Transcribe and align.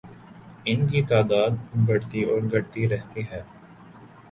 ان 0.65 0.87
کی 0.87 1.01
تعداد 1.03 1.51
بڑھتی 1.85 2.23
اور 2.23 2.41
گھٹتی 2.51 2.87
رہتی 2.89 3.21
ہے 3.31 3.41